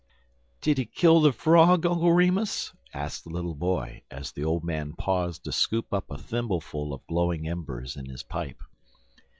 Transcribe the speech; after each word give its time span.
"'Did 0.61 0.79
he 0.79 0.85
kill 0.85 1.21
the 1.21 1.31
Frog, 1.31 1.85
Uncle 1.85 2.11
Remus?" 2.11 2.73
asked 2.91 3.23
the 3.23 3.29
little 3.29 3.53
boy, 3.53 4.01
as 4.09 4.31
the 4.31 4.43
old 4.43 4.63
man 4.63 4.93
paused 4.93 5.43
to 5.43 5.51
scoop 5.51 5.93
up 5.93 6.09
a 6.09 6.17
thimbleful 6.17 6.91
of 6.91 7.05
glowing 7.05 7.47
embers 7.47 7.95
in 7.95 8.07
his 8.07 8.23
pipe. 8.23 8.63